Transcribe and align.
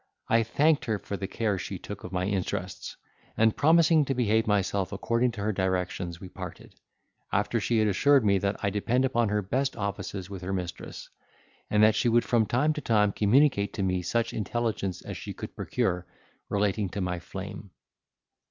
I 0.29 0.41
thanked 0.41 0.85
her 0.85 0.97
for 0.97 1.15
the 1.15 1.27
care 1.27 1.59
she 1.59 1.77
took 1.77 2.03
of 2.03 2.11
my 2.11 2.25
interests, 2.25 2.97
and, 3.37 3.55
promising 3.55 4.03
to 4.05 4.15
behave 4.15 4.47
myself 4.47 4.91
according 4.91 5.29
to 5.33 5.41
her 5.41 5.51
directions 5.53 6.19
we 6.19 6.27
parted, 6.27 6.73
after 7.31 7.59
she 7.59 7.77
had 7.77 7.87
assured 7.87 8.25
me 8.25 8.39
that 8.39 8.55
I 8.63 8.71
depend 8.71 9.05
upon 9.05 9.29
her 9.29 9.43
best 9.43 9.75
offices 9.77 10.27
with 10.27 10.41
her 10.41 10.53
mistress, 10.53 11.07
and 11.69 11.83
that 11.83 11.93
she 11.93 12.09
would 12.09 12.25
from 12.25 12.47
time 12.47 12.73
to 12.73 12.81
time 12.81 13.11
communicate 13.11 13.73
to 13.75 13.83
me 13.83 14.01
such 14.01 14.33
intelligence 14.33 15.03
as 15.03 15.17
she 15.17 15.35
could 15.35 15.55
procure, 15.55 16.07
relating 16.49 16.89
to 16.89 16.99
my 17.01 17.19
flame. 17.19 17.69